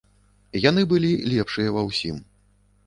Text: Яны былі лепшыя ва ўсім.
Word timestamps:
Яны 0.69 0.81
былі 0.93 1.11
лепшыя 1.35 1.69
ва 1.77 1.81
ўсім. 1.91 2.17